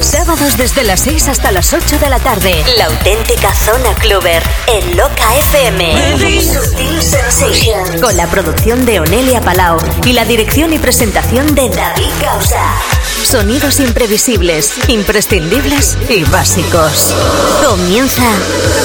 [0.00, 2.64] Sábados desde las 6 hasta las 8 de la tarde.
[2.76, 5.94] La auténtica zona cluber en Loca FM.
[8.00, 12.62] Con la producción de Onelia Palau y la dirección y presentación de David Causa.
[13.22, 17.14] Sonidos imprevisibles, imprescindibles y básicos.
[17.66, 18.22] Comienza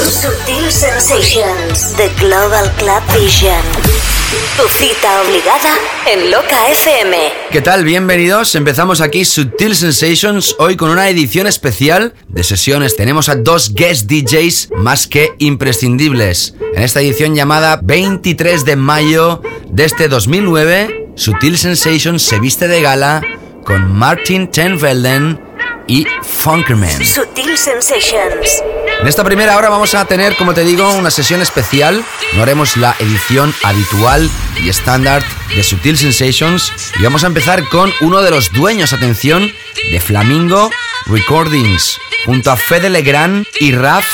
[0.04, 4.01] Sutil Sensations, The Global Club Vision.
[4.32, 5.76] Tu cita obligada
[6.08, 7.18] en Loca FM.
[7.52, 7.84] ¿Qué tal?
[7.84, 8.56] Bienvenidos.
[8.56, 12.96] Empezamos aquí Sutil Sensations hoy con una edición especial de sesiones.
[12.96, 16.56] Tenemos a dos guest DJs más que imprescindibles.
[16.74, 22.82] En esta edición llamada 23 de mayo de este 2009, Sutil Sensations se viste de
[22.82, 23.22] gala
[23.66, 25.42] con Martin Tenvelden
[25.88, 27.06] y Funkerman.
[27.06, 28.64] Sutil Sensations.
[29.02, 32.06] En esta primera hora vamos a tener, como te digo, una sesión especial.
[32.36, 34.30] No haremos la edición habitual
[34.64, 35.24] y estándar
[35.56, 36.72] de Sutil Sensations.
[37.00, 39.52] Y vamos a empezar con uno de los dueños, atención,
[39.92, 40.70] de Flamingo
[41.08, 42.00] Recordings.
[42.26, 44.06] Junto a Fede Legrand y Raf,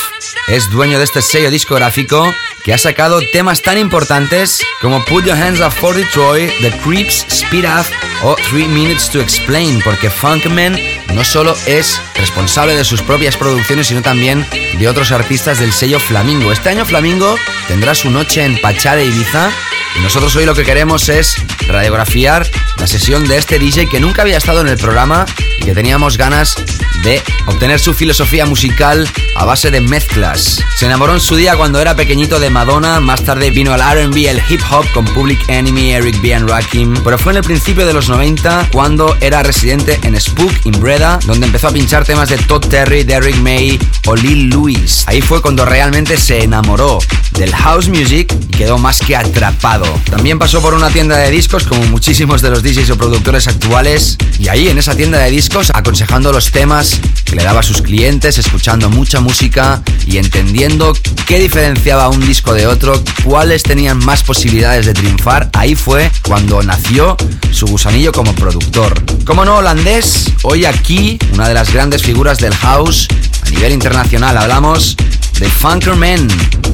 [0.46, 2.32] es dueño de este sello discográfico
[2.64, 7.26] que ha sacado temas tan importantes como Put Your Hands Up for Detroit, The Creeps,
[7.28, 7.86] Speed Up
[8.22, 10.78] o Three Minutes to Explain, porque Funkman
[11.14, 14.46] no solo es responsable de sus propias producciones, sino también
[14.78, 16.52] de otros artistas del sello Flamingo.
[16.52, 19.50] Este año Flamingo tendrá su noche en Pachá de Ibiza
[19.96, 22.48] y nosotros hoy lo que queremos es radiografiar
[22.78, 25.26] la sesión de este DJ que nunca había estado en el programa
[25.60, 26.54] y que teníamos ganas
[27.02, 30.62] de obtener su filosofía musical a base de mezclas.
[30.76, 34.16] Se enamoró en su día cuando era pequeñito de Madonna, más tarde vino al RB,
[34.28, 36.34] el hip hop con Public Enemy, Eric B.
[36.34, 40.52] and Rakim, pero fue en el principio de los 90 cuando era residente en Spook
[40.64, 44.67] in Breda, donde empezó a pinchar temas de Todd Terry, Derrick May o Lil Louis.
[45.06, 46.98] Ahí fue cuando realmente se enamoró
[47.38, 49.86] del house music y quedó más que atrapado.
[50.10, 54.18] También pasó por una tienda de discos como muchísimos de los DJs o productores actuales
[54.38, 57.80] y ahí en esa tienda de discos aconsejando los temas que le daba a sus
[57.80, 60.92] clientes, escuchando mucha música y entendiendo
[61.26, 65.48] qué diferenciaba un disco de otro, cuáles tenían más posibilidades de triunfar.
[65.54, 67.16] Ahí fue cuando nació
[67.52, 69.02] su gusanillo como productor.
[69.24, 73.08] Como no holandés, hoy aquí una de las grandes figuras del house
[73.48, 74.96] a nivel internacional hablamos
[75.38, 76.28] de Funkerman.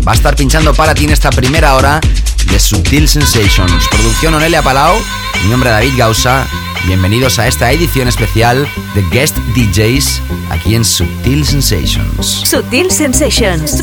[0.07, 2.01] Va a estar pinchando para ti en esta primera hora
[2.51, 3.89] de Subtil Sensations.
[3.89, 4.97] Producción Onelia Palau,
[5.43, 6.47] mi nombre es David Gausa.
[6.87, 10.21] Bienvenidos a esta edición especial de Guest DJs
[10.51, 12.27] aquí en Subtil Sensations.
[12.27, 13.83] Sutil Sensations.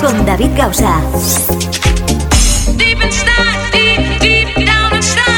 [0.00, 1.00] Con David Gausa.
[2.76, 5.31] Deep inside, deep, deep down inside,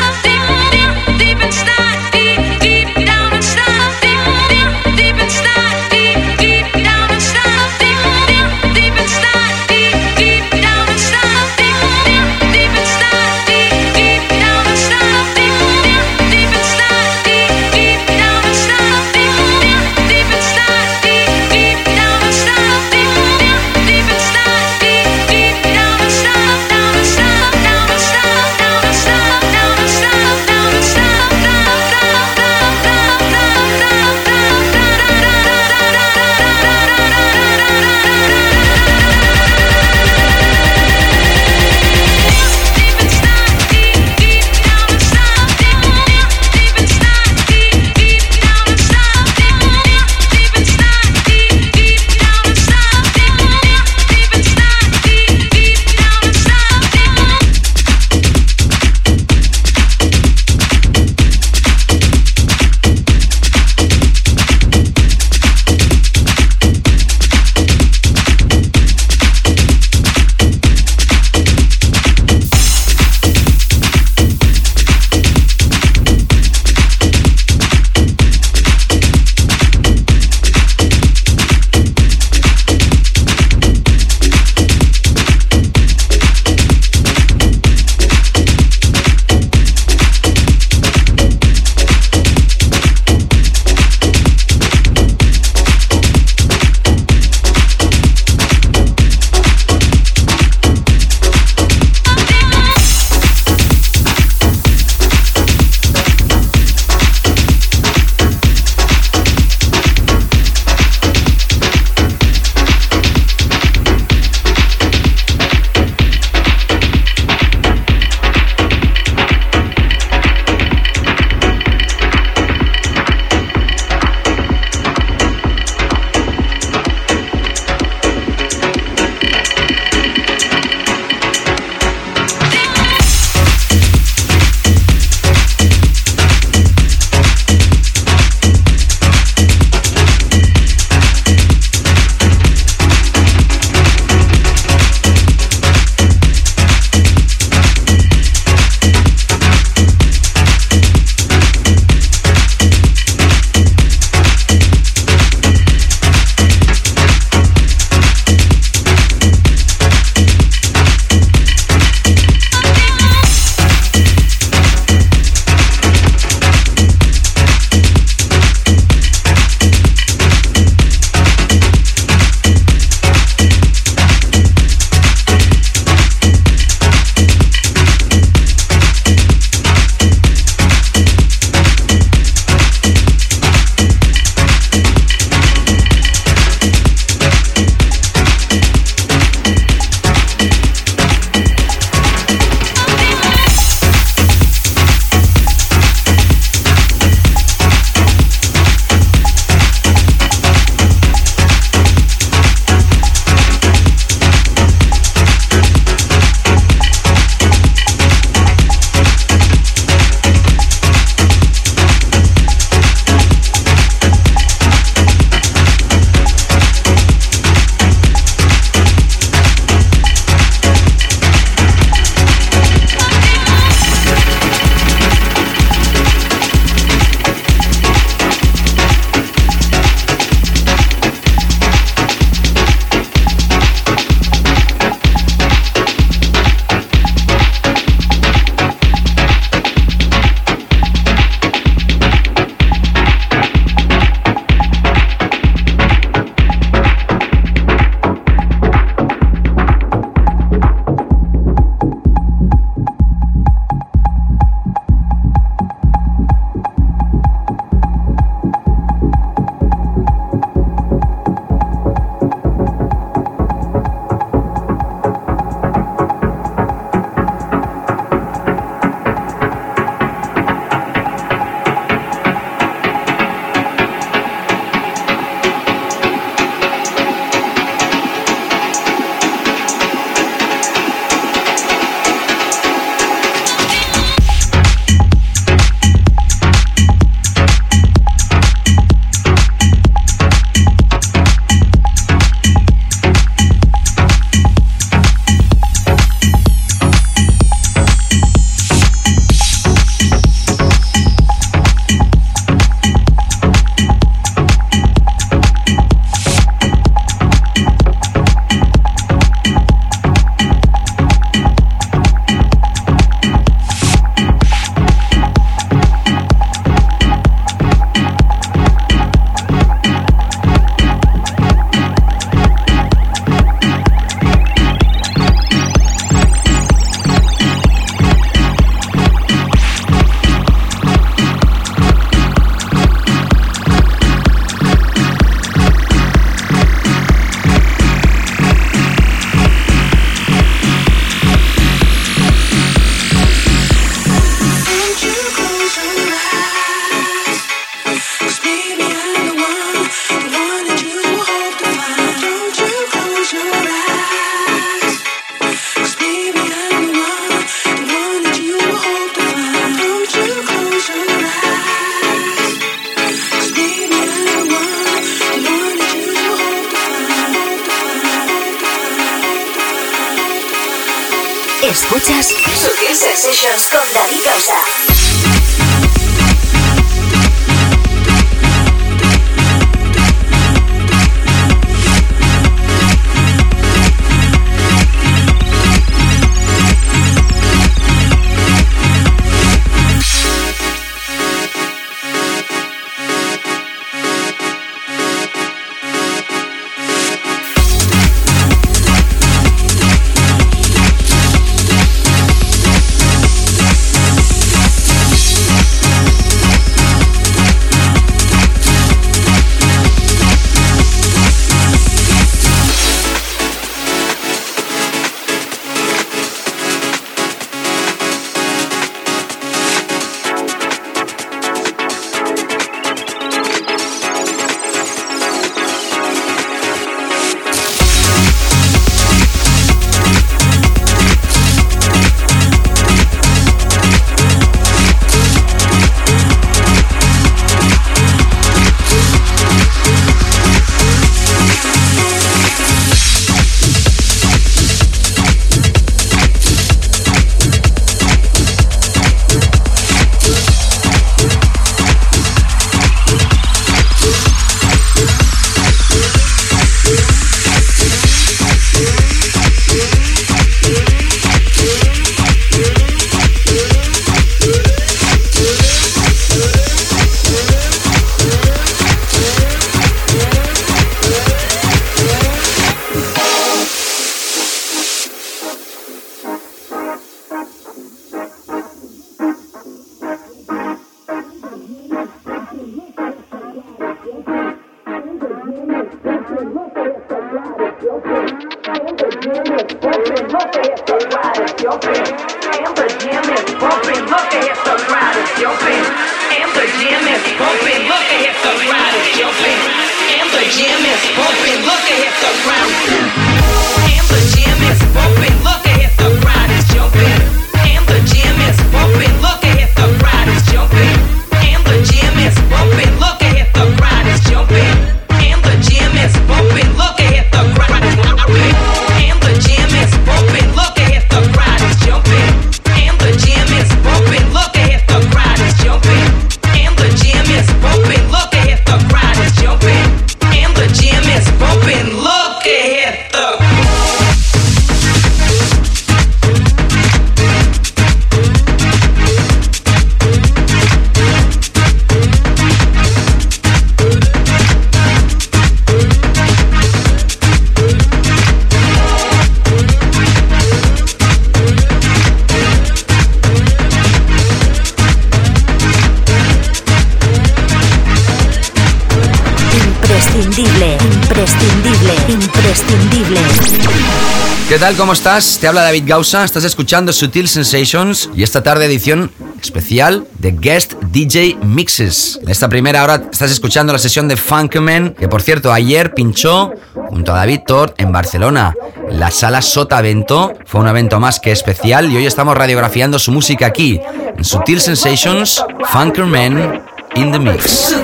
[564.75, 564.78] tal?
[564.78, 565.38] ¿Cómo estás?
[565.40, 570.75] Te habla David Gausa, estás escuchando Sutil Sensations y esta tarde edición especial de Guest
[570.90, 572.19] DJ Mixes.
[572.23, 576.52] En esta primera hora estás escuchando la sesión de Funkman, que por cierto ayer pinchó
[576.88, 578.54] junto a David Tort en Barcelona,
[578.88, 580.33] en la sala Sota Evento.
[580.47, 583.81] Fue un evento más que especial y hoy estamos radiografiando su música aquí,
[584.16, 586.62] en Sutil Sensations, Funkerman
[586.97, 587.75] in the Mix.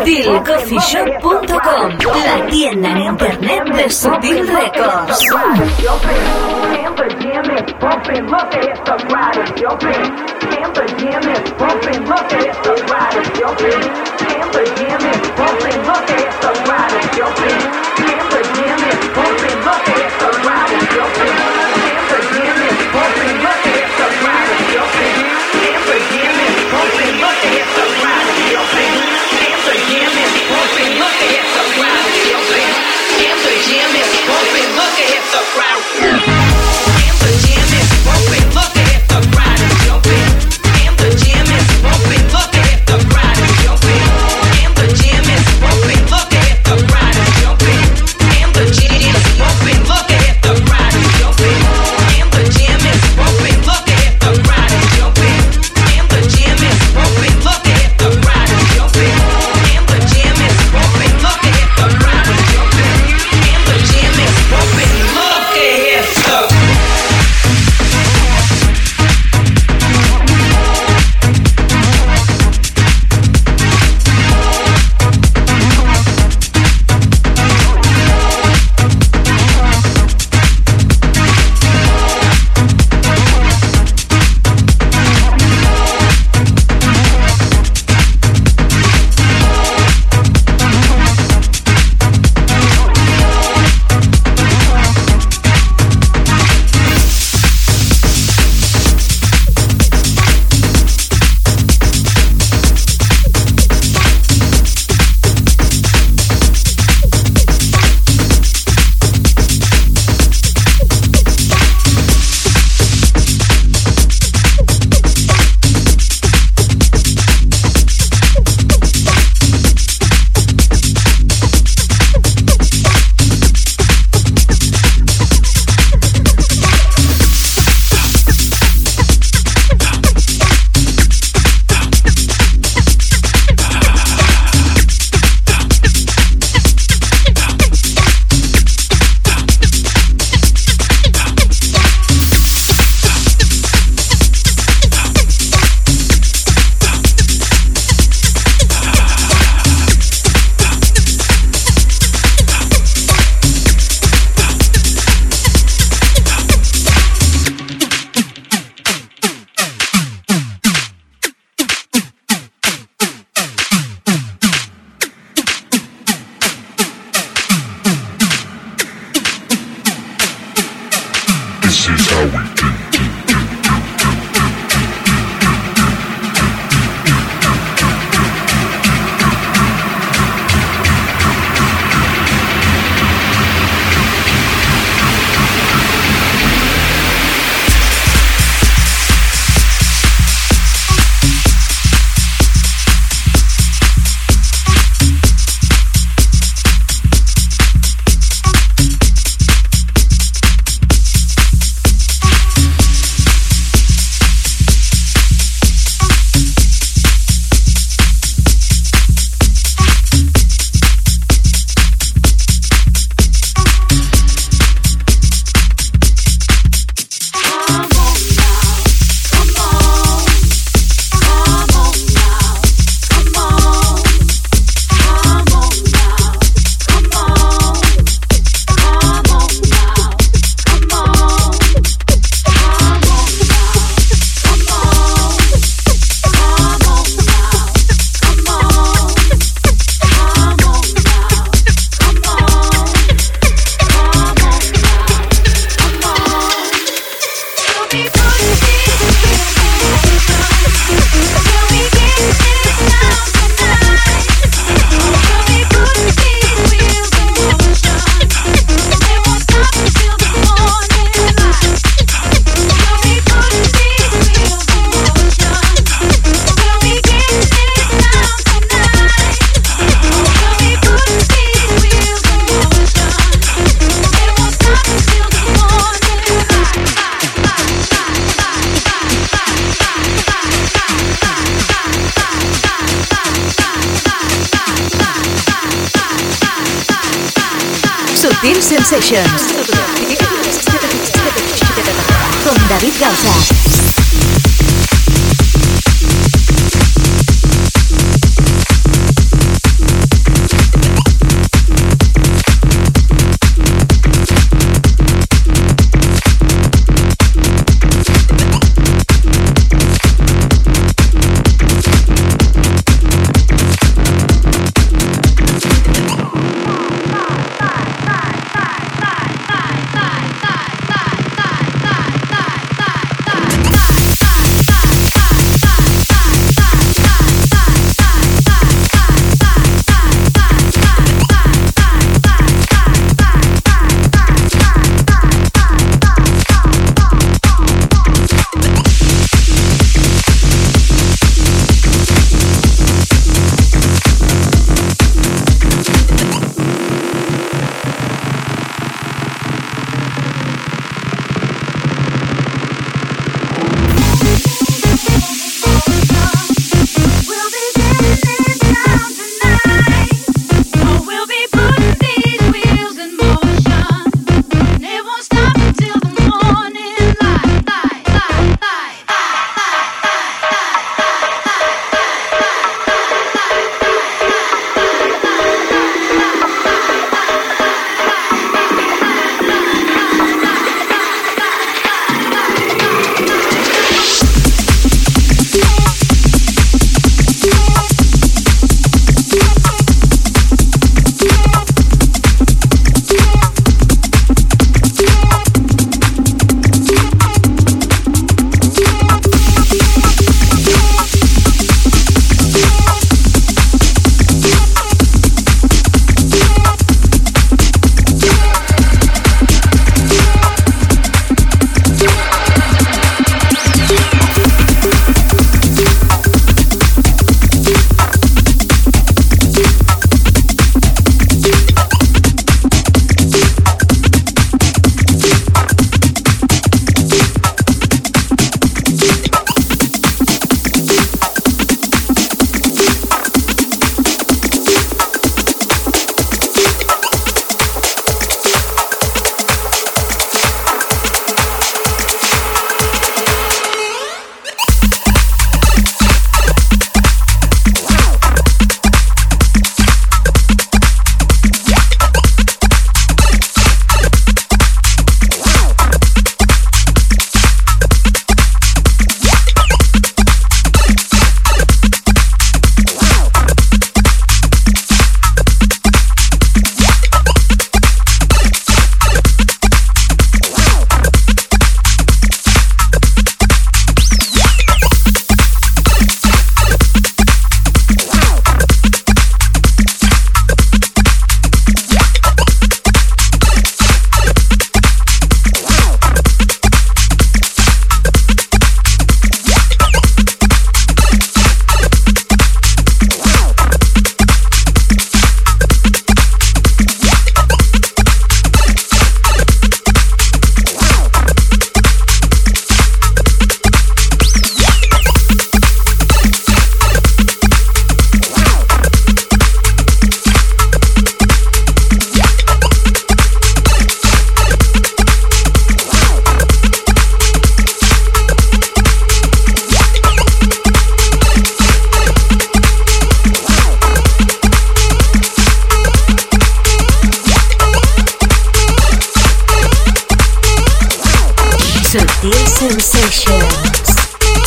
[1.50, 5.26] SutilCoffeeshop.com, la tienda en internet de Sutil Records.
[35.33, 35.70] At the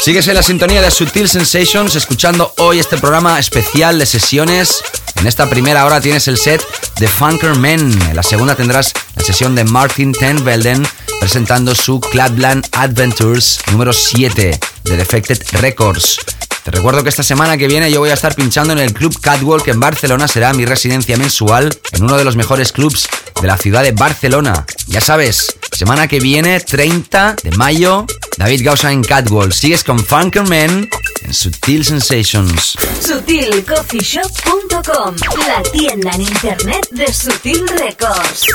[0.03, 4.83] Sigues en la sintonía de Sutil Sensations, escuchando hoy este programa especial de sesiones.
[5.15, 6.61] En esta primera hora tienes el set
[6.99, 7.79] de Funker Men.
[8.09, 10.85] En la segunda tendrás la sesión de Martin Ten Velden
[11.21, 16.17] presentando su Clubland Adventures número 7 de Defected Records.
[16.65, 19.17] Te recuerdo que esta semana que viene yo voy a estar pinchando en el Club
[19.21, 20.27] Catwalk en Barcelona.
[20.27, 23.07] Será mi residencia mensual en uno de los mejores clubs
[23.41, 24.65] de la ciudad de Barcelona.
[24.87, 28.05] Ya sabes, semana que viene, 30 de mayo,
[28.37, 29.53] David Gausa en Catwalk.
[29.53, 30.89] Sigues con Funkerman
[31.23, 32.75] en Sutil Sensations.
[33.01, 35.15] SutilCoffeeShop.com,
[35.47, 38.45] la tienda en internet de Sutil Records.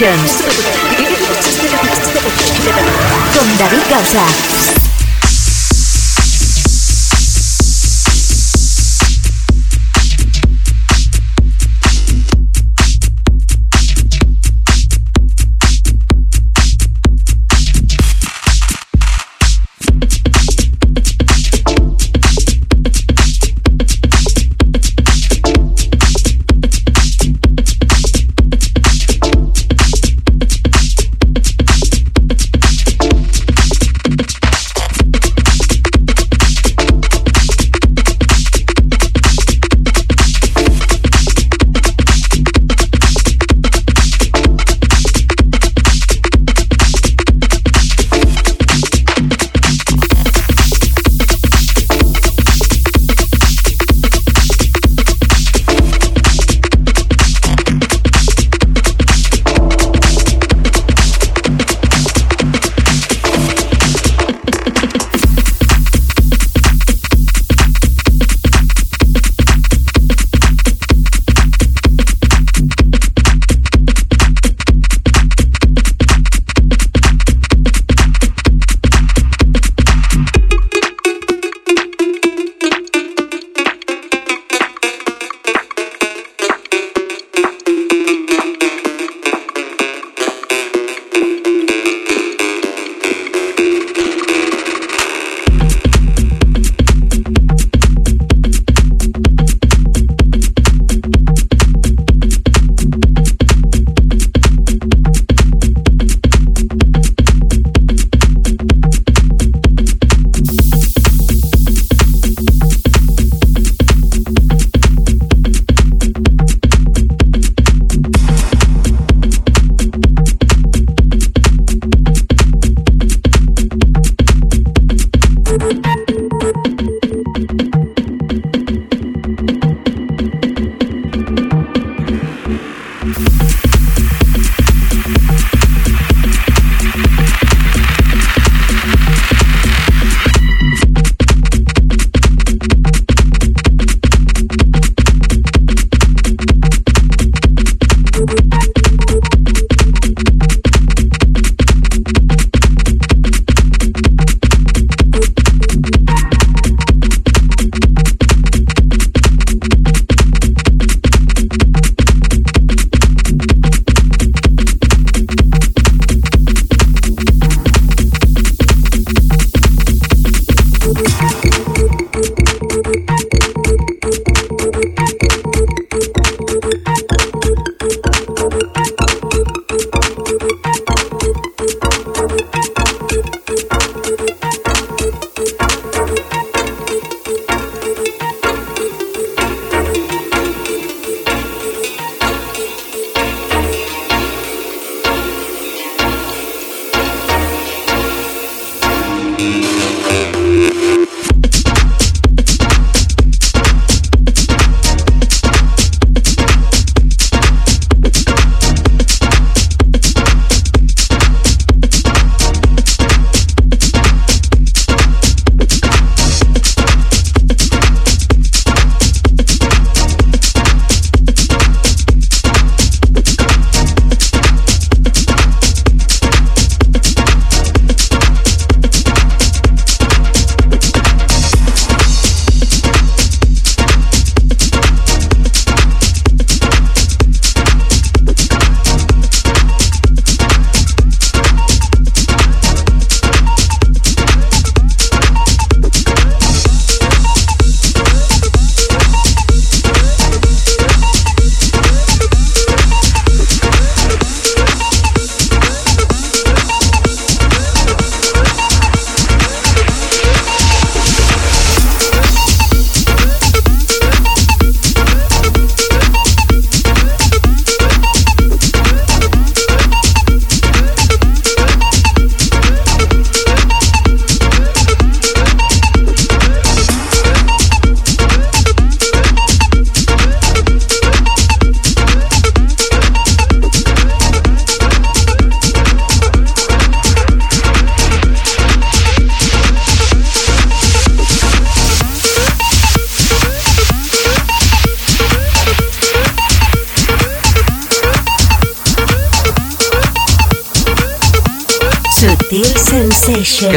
[0.00, 0.39] Sutil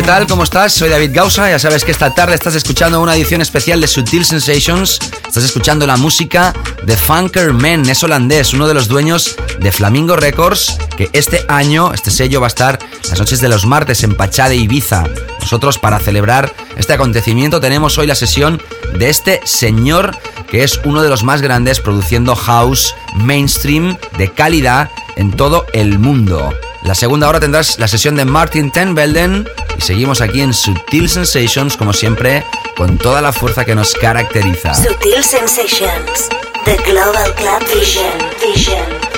[0.05, 0.27] tal?
[0.27, 0.73] ¿Cómo estás?
[0.73, 1.49] Soy David Gausa.
[1.49, 4.99] Ya sabes que esta tarde estás escuchando una edición especial de Sutil Sensations.
[5.25, 10.15] Estás escuchando la música de Funker Men, es holandés, uno de los dueños de Flamingo
[10.15, 14.15] Records, que este año, este sello va a estar las noches de los martes en
[14.15, 15.05] Pachá de Ibiza.
[15.39, 18.61] Nosotros, para celebrar este acontecimiento, tenemos hoy la sesión
[18.97, 20.17] de este señor
[20.49, 25.97] que es uno de los más grandes produciendo house mainstream de calidad en todo el
[25.97, 26.53] mundo.
[26.83, 31.09] La segunda hora tendrás la sesión de Martin Ten Belden y seguimos aquí en Sutil
[31.09, 32.45] Sensations, como siempre,
[32.77, 34.73] con toda la fuerza que nos caracteriza.
[34.73, 36.29] Sutil Sensations.
[36.63, 38.05] The Global Club Vision.
[38.41, 39.12] Vision.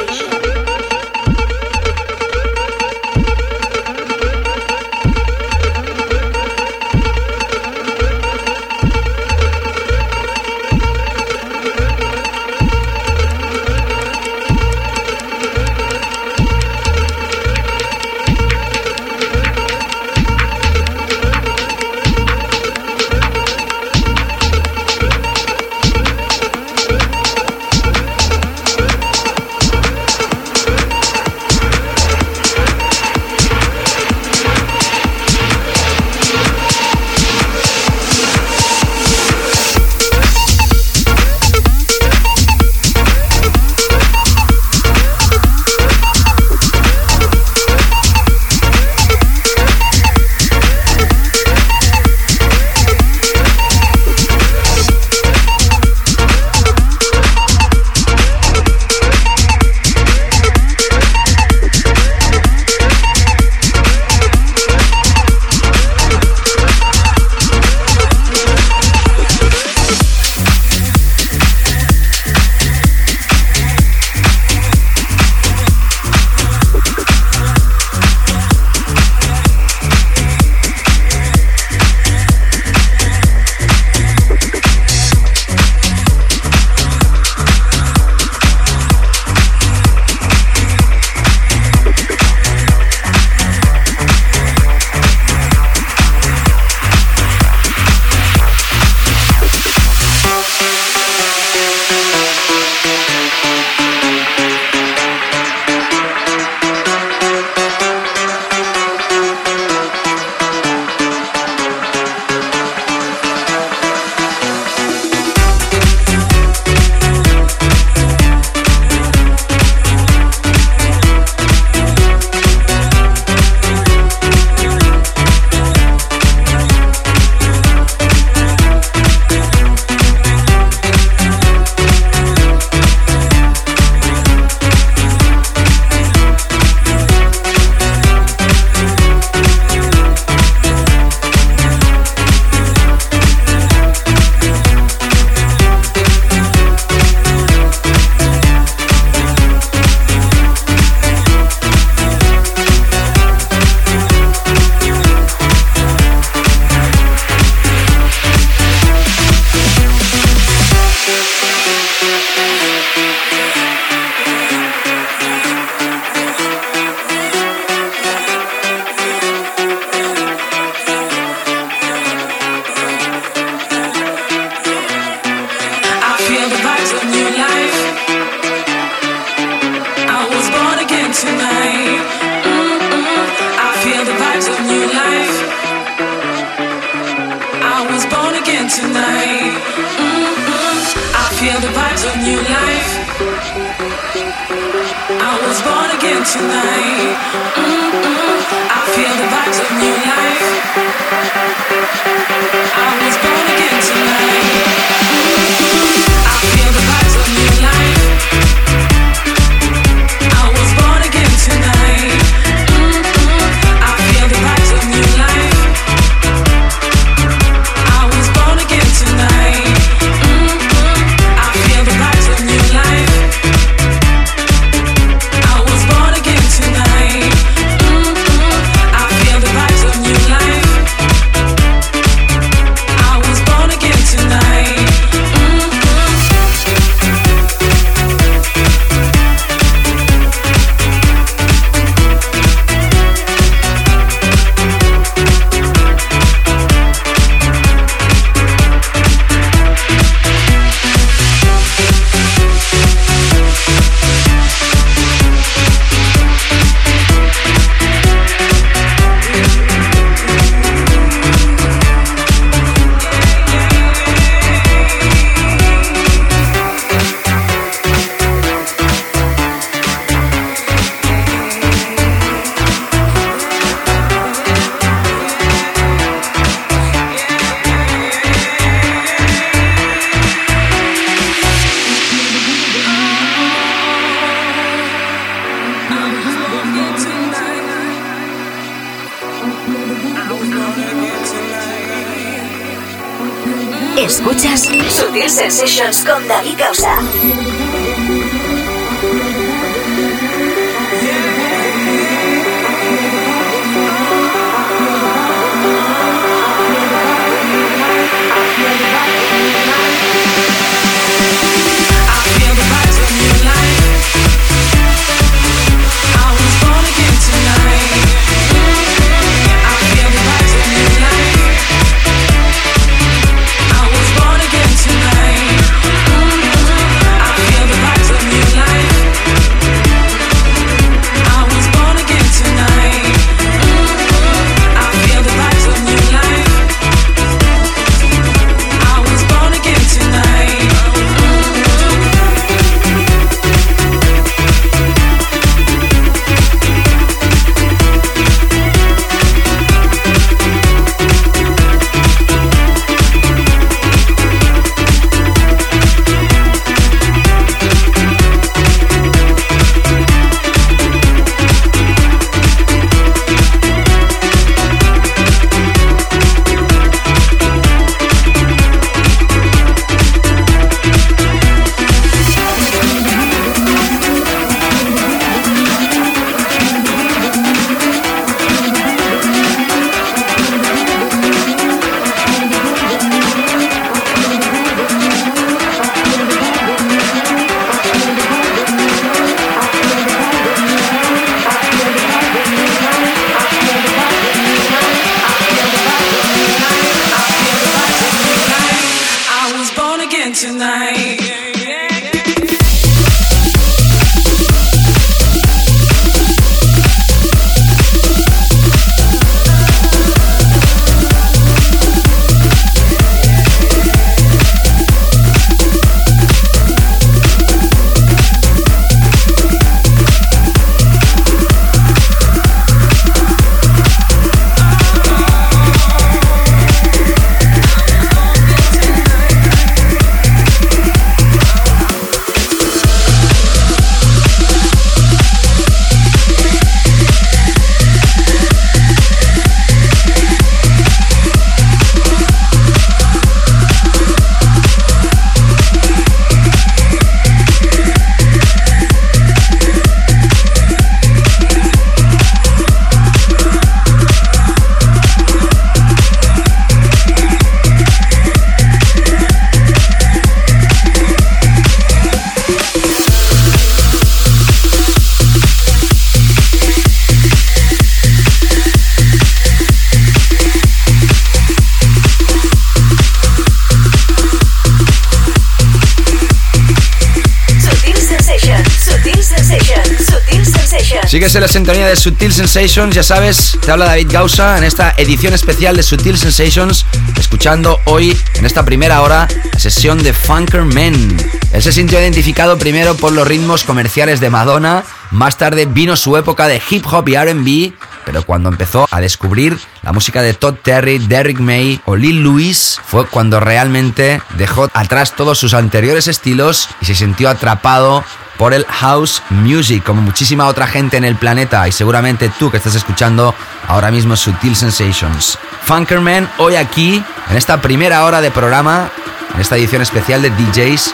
[481.25, 484.93] Sigues en la sintonía de Sutil Sensations, ya sabes, te habla David Gausa en esta
[484.95, 486.85] edición especial de Sutil Sensations,
[487.17, 491.17] escuchando hoy en esta primera hora la sesión de Funker Men.
[491.51, 496.15] Él se sintió identificado primero por los ritmos comerciales de Madonna, más tarde vino su
[496.15, 497.73] época de hip hop y RB,
[498.05, 502.79] pero cuando empezó a descubrir la música de Todd Terry, Derrick May o Lil Louis,
[502.85, 508.03] fue cuando realmente dejó atrás todos sus anteriores estilos y se sintió atrapado
[508.37, 512.57] por el house music, como muchísima otra gente en el planeta y seguramente tú que
[512.57, 513.33] estás escuchando
[513.67, 515.37] ahora mismo Sutil Sensations.
[515.63, 518.91] Funkerman hoy aquí, en esta primera hora de programa,
[519.33, 520.93] en esta edición especial de DJs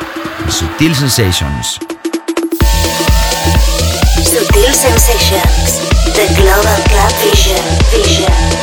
[0.49, 1.79] Sutil Sensations.
[4.23, 5.81] Sutil Sensations,
[6.13, 7.57] The Global Club Vision.
[7.91, 8.60] Vision.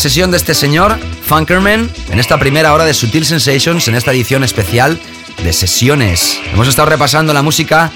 [0.00, 4.42] Sesión de este señor, Funkerman, en esta primera hora de Sutil Sensations, en esta edición
[4.42, 4.98] especial
[5.44, 6.40] de sesiones.
[6.54, 7.92] Hemos estado repasando la música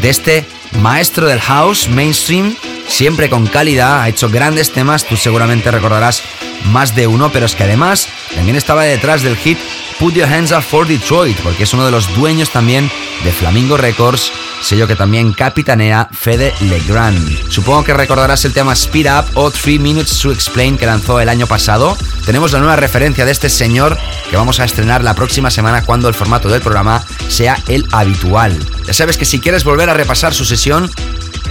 [0.00, 0.46] de este
[0.80, 2.54] maestro del house, mainstream,
[2.86, 6.22] siempre con calidad, ha hecho grandes temas, tú seguramente recordarás
[6.66, 8.06] más de uno, pero es que además
[8.36, 9.58] también estaba detrás del hit
[9.98, 12.88] Put Your Hands Up for Detroit, porque es uno de los dueños también
[13.24, 14.30] de Flamingo Records,
[14.68, 17.48] sello que también capitanea Fede Legrand.
[17.48, 21.30] Supongo que recordarás el tema Speed Up o 3 Minutes to Explain que lanzó el
[21.30, 21.96] año pasado.
[22.26, 23.96] Tenemos la nueva referencia de este señor
[24.28, 28.54] que vamos a estrenar la próxima semana cuando el formato del programa sea el habitual.
[28.86, 30.90] Ya sabes que si quieres volver a repasar su sesión,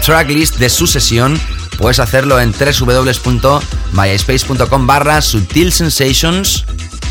[0.05, 1.41] tracklist de su sesión,
[1.79, 6.65] puedes hacerlo en www.myspace.com barra Sutil Sensations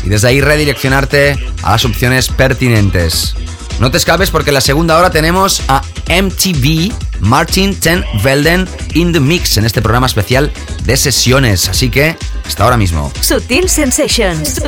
[0.05, 3.35] y desde ahí redireccionarte a las opciones pertinentes.
[3.81, 9.13] No te escapes porque en la segunda hora tenemos a MTV Martin Ten Velden in
[9.13, 10.51] the Mix en este programa especial
[10.83, 11.69] de sesiones.
[11.69, 13.11] Así que hasta ahora mismo.
[13.21, 14.61] Sutil Sensations.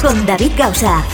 [0.00, 1.04] Con David Gausa.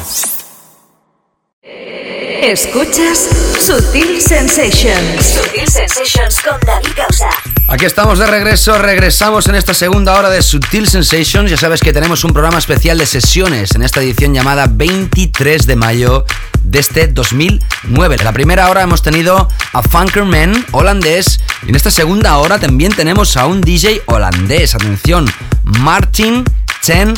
[2.43, 3.29] Escuchas
[3.61, 5.25] Sutil Sensations.
[5.25, 7.54] Sutil Sensations con David Gausa.
[7.75, 11.51] Aquí estamos de regreso, regresamos en esta segunda hora de Sutil Sensations.
[11.51, 15.75] Ya sabes que tenemos un programa especial de sesiones en esta edición llamada 23 de
[15.75, 16.25] mayo
[16.63, 18.15] de este 2009.
[18.15, 22.93] En la primera hora hemos tenido a Funkerman holandés y en esta segunda hora también
[22.93, 24.77] tenemos a un DJ holandés.
[24.77, 25.29] Atención,
[25.65, 26.45] Martin
[26.81, 27.13] Ten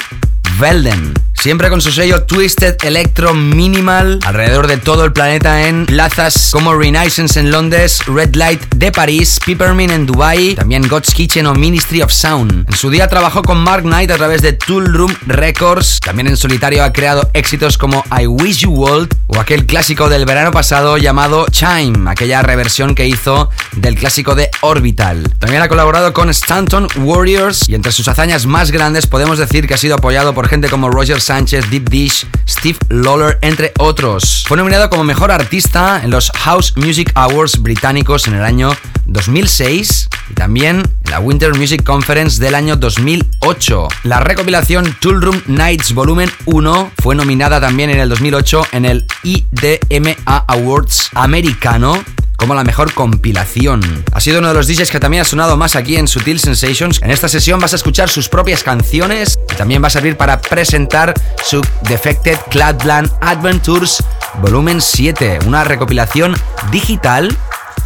[0.58, 1.25] Velden.
[1.40, 6.74] Siempre con su sello Twisted Electro Minimal alrededor de todo el planeta en plazas como
[6.74, 12.02] Renaissance en Londres, Red Light de París, Peppermint en Dubai, también God's Kitchen o Ministry
[12.02, 12.66] of Sound.
[12.68, 16.00] En su día trabajó con Mark Knight a través de Tool Room Records.
[16.00, 20.24] También en solitario ha creado éxitos como I Wish You Would o aquel clásico del
[20.24, 25.32] verano pasado llamado Chime, aquella reversión que hizo del clásico de Orbital.
[25.38, 29.74] También ha colaborado con Stanton Warriors y entre sus hazañas más grandes podemos decir que
[29.74, 34.44] ha sido apoyado por gente como Roger Sánchez, Deep Dish, Steve Lawler, entre otros.
[34.46, 38.70] Fue nominado como mejor artista en los House Music Awards británicos en el año
[39.06, 43.88] 2006 y también en la Winter Music Conference del año 2008.
[44.04, 49.06] La recopilación Tool Room Nights Volumen 1 fue nominada también en el 2008 en el
[49.24, 50.14] IDMA
[50.46, 52.04] Awards americano
[52.36, 54.04] como la mejor compilación.
[54.12, 57.00] Ha sido uno de los DJs que también ha sonado más aquí en Sutil Sensations.
[57.02, 60.40] En esta sesión vas a escuchar sus propias canciones y también va a servir para
[60.40, 61.14] presentar
[61.44, 64.02] su Defected Cladland Adventures
[64.40, 66.34] Volumen 7, una recopilación
[66.70, 67.34] digital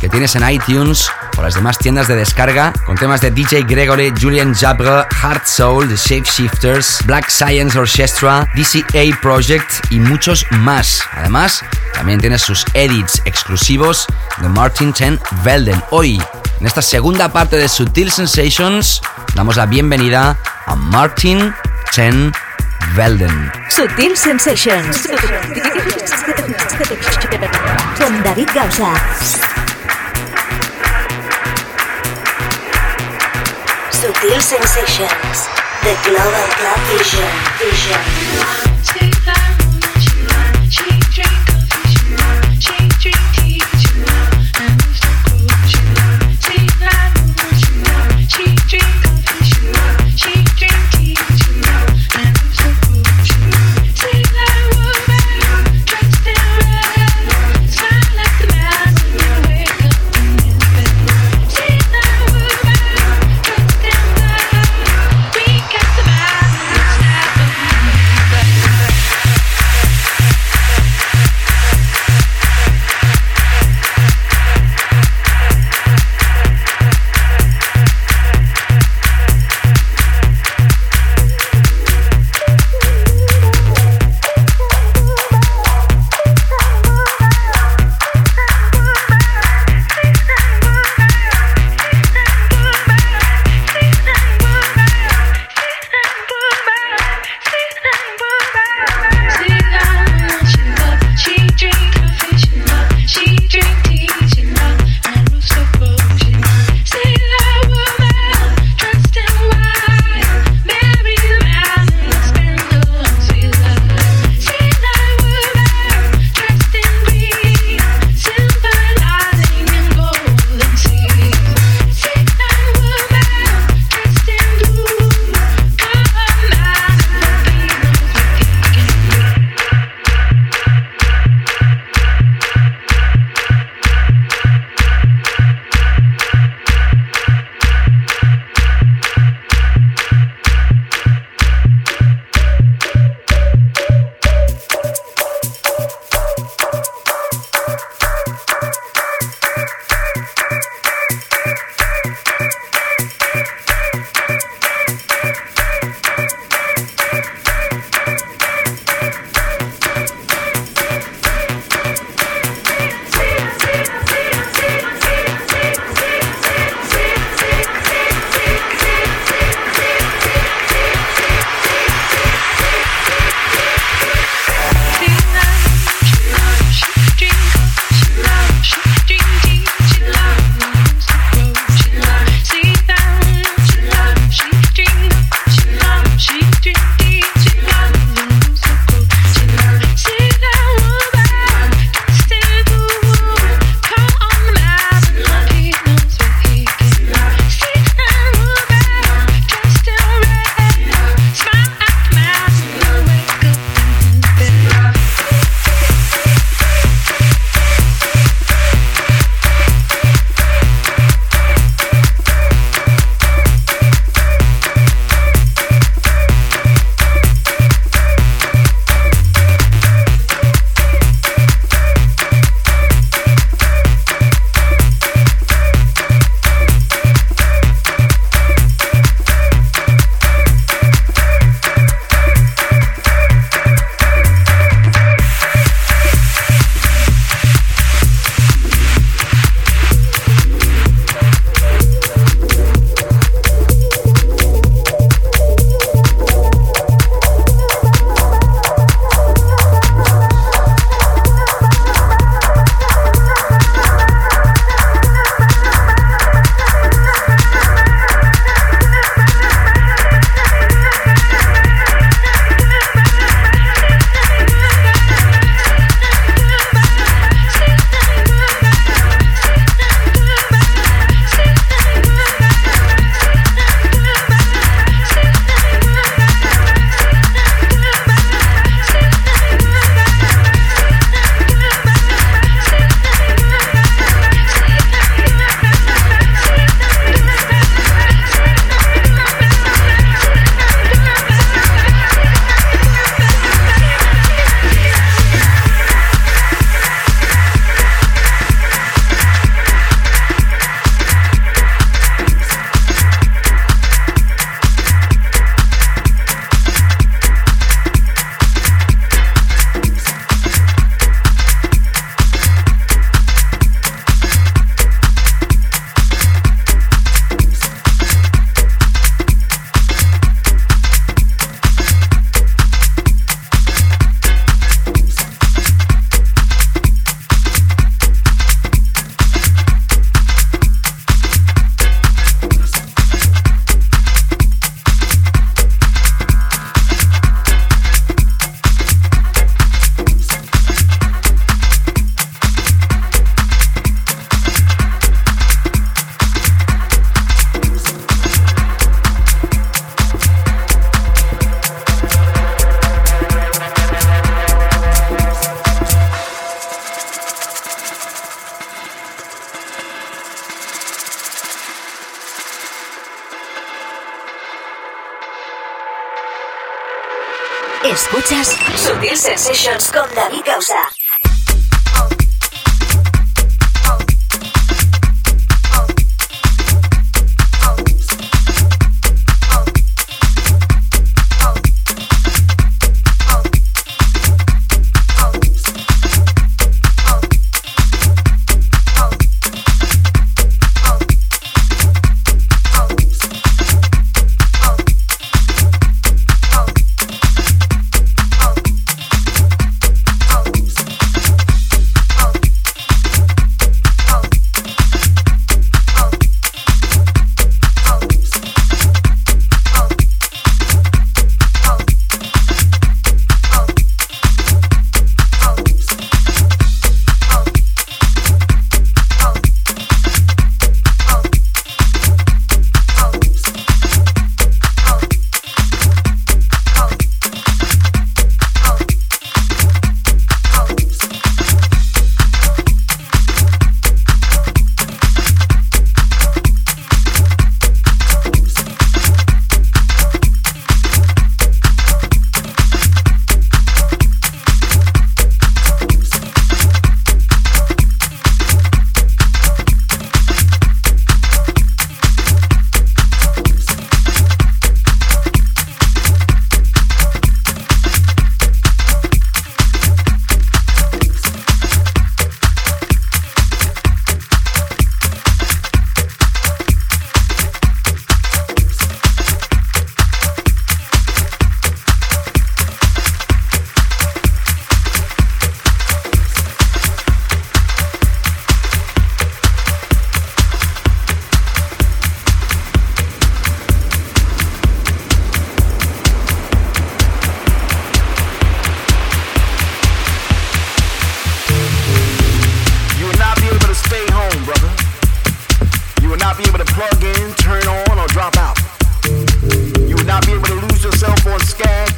[0.01, 4.12] que tienes en iTunes o las demás tiendas de descarga con temas de DJ Gregory,
[4.18, 11.03] Julian Jabre, Heart Soul, The Shapeshifters, Black Science Orchestra, DCA Project y muchos más.
[11.12, 11.62] Además,
[11.94, 14.07] también tienes sus edits exclusivos
[14.38, 15.82] de Martin Ten Velden.
[15.90, 16.20] Hoy,
[16.61, 19.03] en esta segunda parte de Sutil Sensations,
[19.34, 21.55] damos la bienvenida a Martin
[21.94, 22.32] Ten
[22.94, 23.53] Velden.
[23.68, 25.09] Sutil Sensations.
[27.98, 29.60] Con David Gausa.
[34.01, 35.48] Sutil Sensations.
[35.82, 37.28] The Global Club Vision.
[37.59, 38.70] Vision.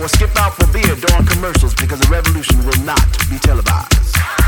[0.03, 4.42] or skip out for beer during commercials because the revolution will not be televised.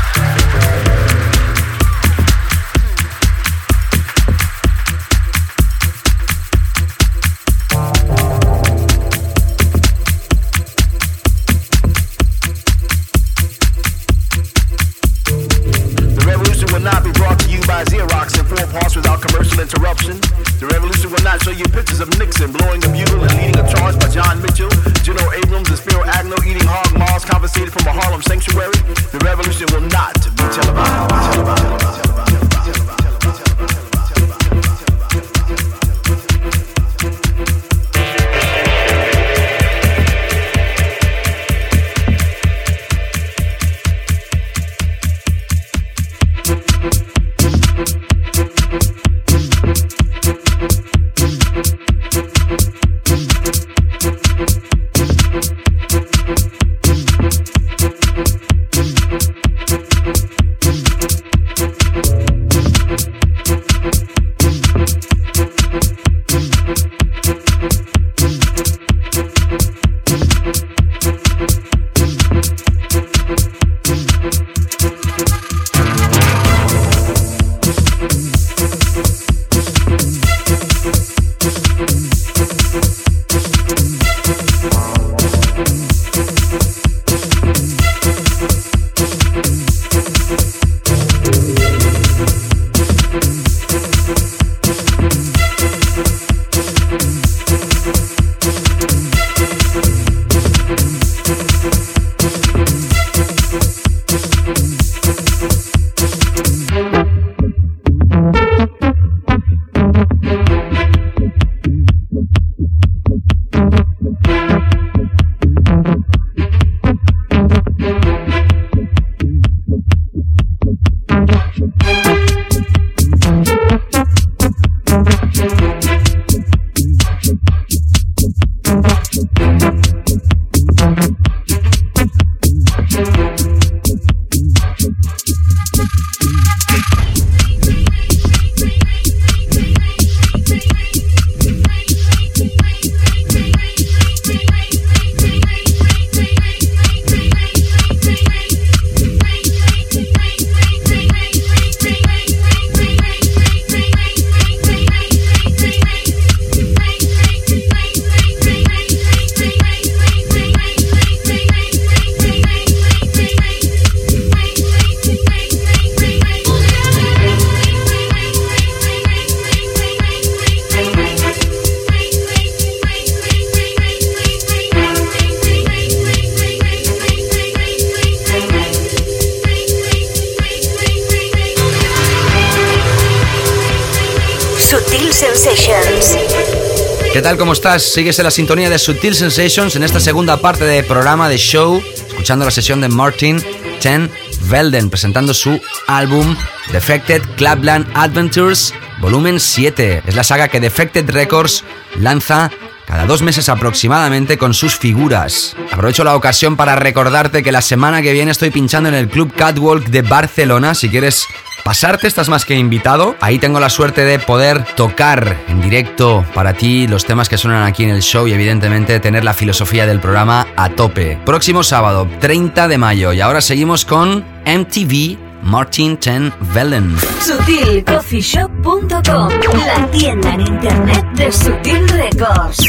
[187.65, 188.19] Estás?
[188.19, 192.51] La sintonía de Sutil Sensations en esta segunda parte de programa de show, escuchando la
[192.51, 193.43] sesión de Martin
[193.81, 194.11] Ten
[194.41, 196.35] Velden presentando su álbum
[196.71, 200.03] Defected Clubland Adventures Volumen 7.
[200.05, 201.63] Es la saga que Defected Records
[201.99, 202.51] lanza
[202.85, 205.55] cada dos meses aproximadamente con sus figuras.
[205.71, 209.33] Aprovecho la ocasión para recordarte que la semana que viene estoy pinchando en el Club
[209.35, 210.75] Catwalk de Barcelona.
[210.75, 211.27] Si quieres
[211.63, 213.15] pasarte, estás más que invitado.
[213.21, 217.63] Ahí tengo la suerte de poder tocar en directo para ti los temas que suenan
[217.63, 221.19] aquí en el show y evidentemente tener la filosofía del programa a tope.
[221.25, 223.13] Próximo sábado, 30 de mayo.
[223.13, 226.95] Y ahora seguimos con MTV Martin Ten Vellen.
[227.21, 229.29] SutilCoffeeShop.com
[229.67, 232.59] La tienda en internet de Sutil Records.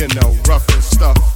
[0.00, 1.29] You know, rough and stuff.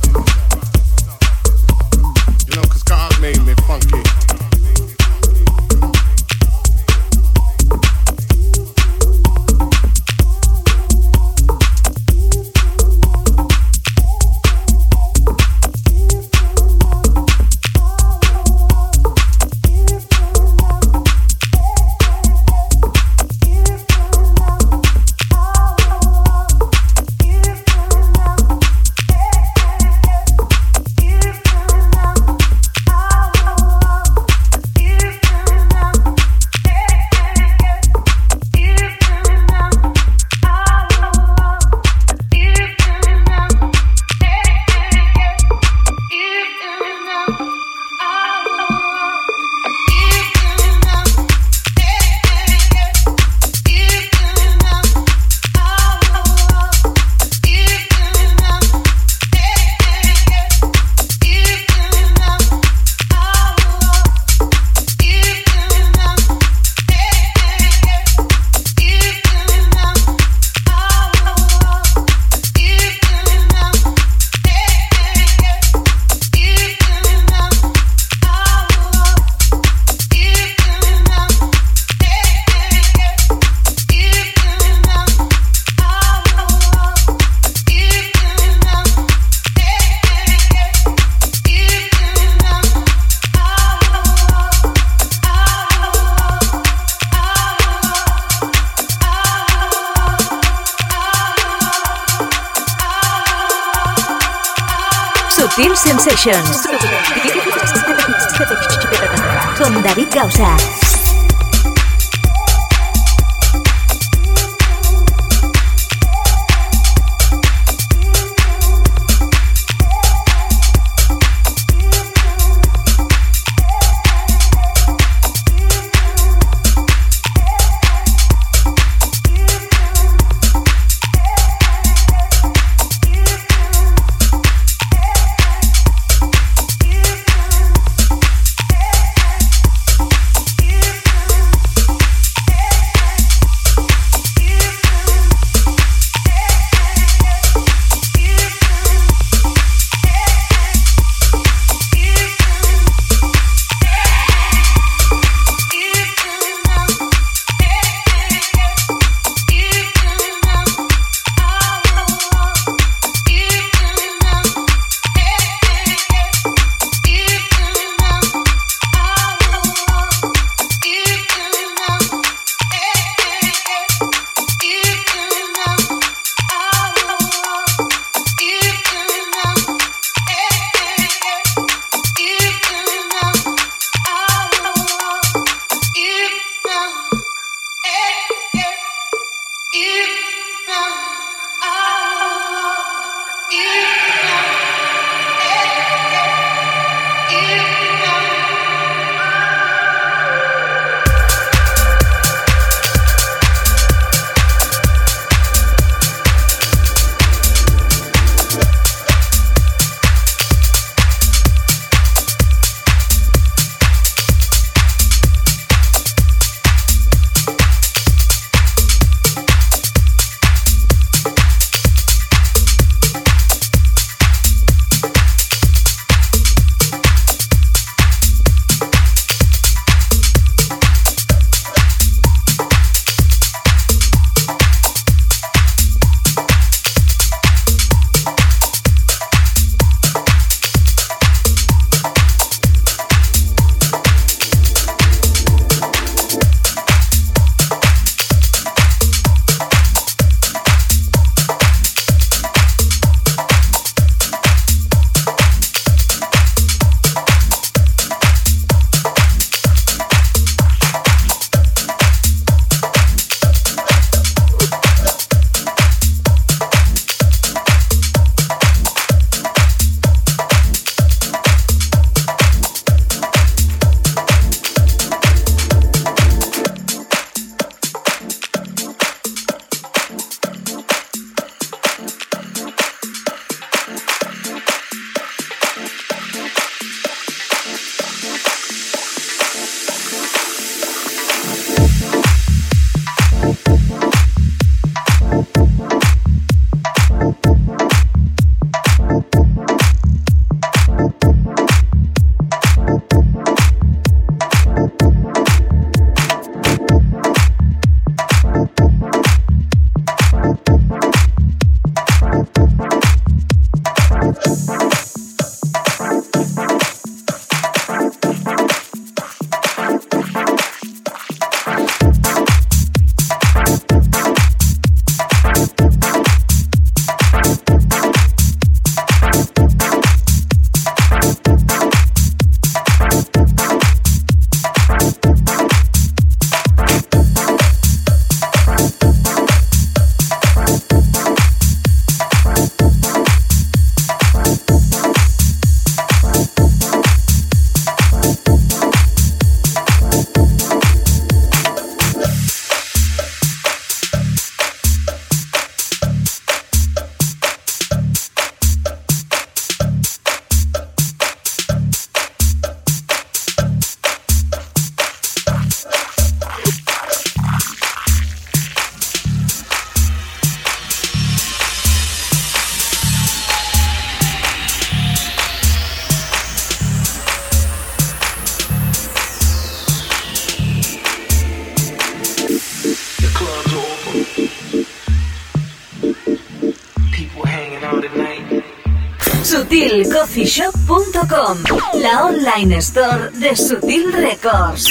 [392.45, 394.91] Online store de Sutil Records.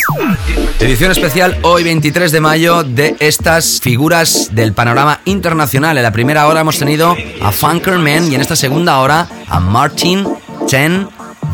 [0.79, 5.97] Edición especial hoy 23 de mayo de estas figuras del panorama internacional.
[5.97, 10.25] En la primera hora hemos tenido a Funkerman y en esta segunda hora a Martin
[10.65, 11.07] Chen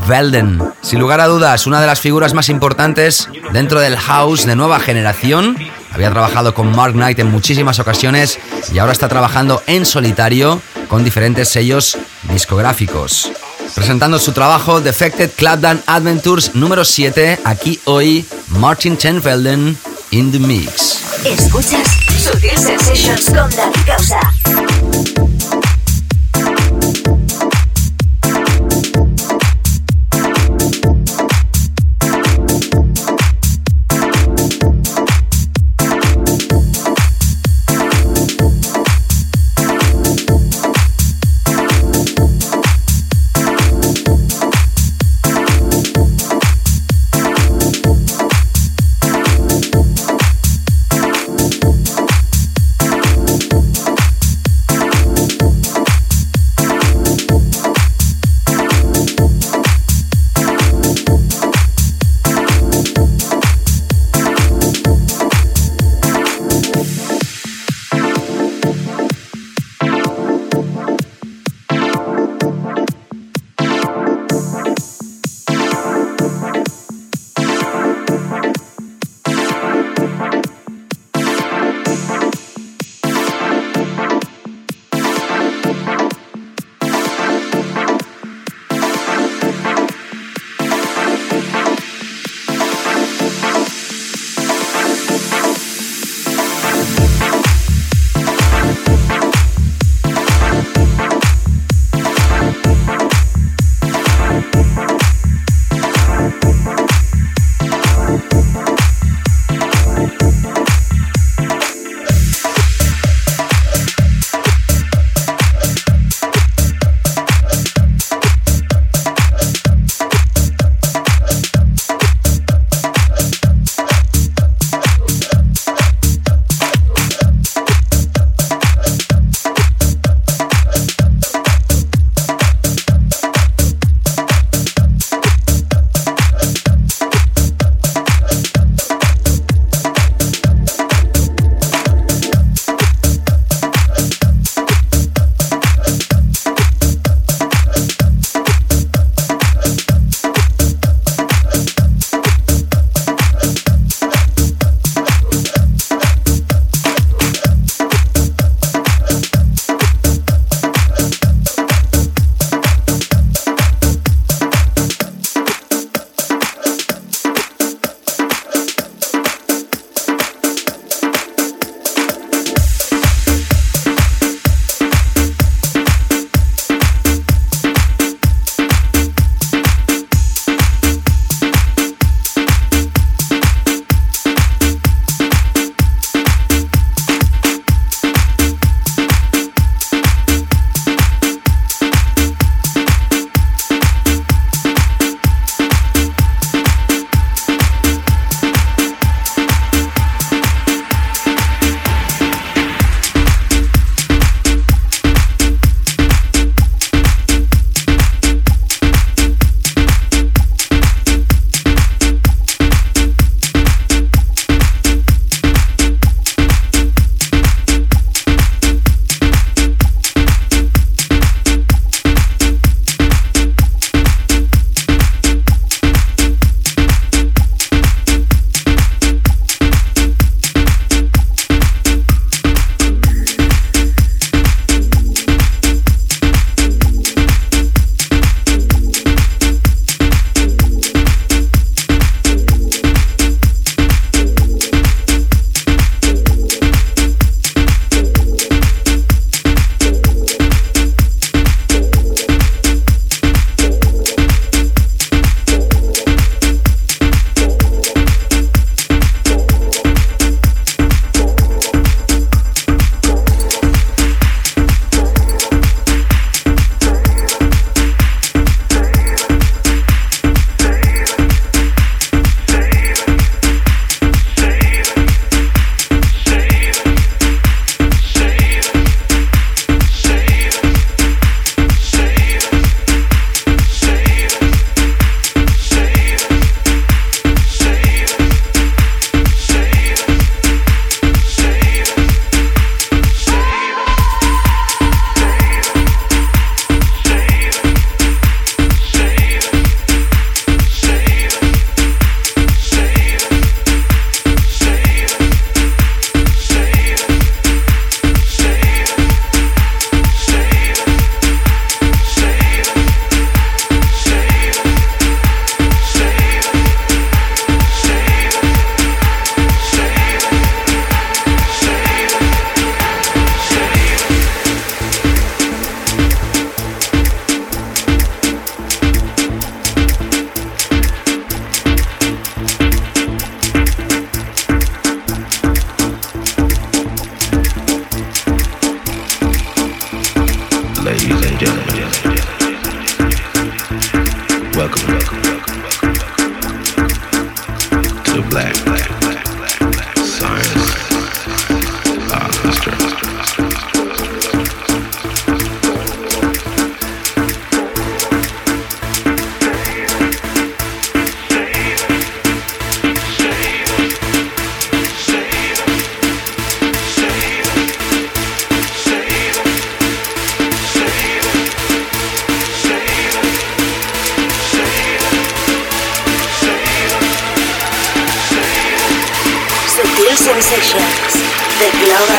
[0.07, 0.61] Velden.
[0.81, 4.79] Sin lugar a dudas, una de las figuras más importantes dentro del house de nueva
[4.79, 5.57] generación.
[5.91, 8.39] Había trabajado con Mark Knight en muchísimas ocasiones
[8.71, 11.97] y ahora está trabajando en solitario con diferentes sellos
[12.31, 13.31] discográficos.
[13.75, 19.77] Presentando su trabajo Defected Clapdown Adventures número 7, aquí hoy Martin Chen Velden
[20.11, 20.99] in the mix.
[21.25, 21.87] Escuchas
[22.17, 25.28] Sutil Sensations con David Causa.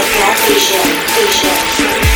[0.01, 2.10] The Global Club